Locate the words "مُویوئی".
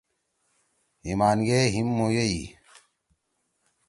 1.97-2.41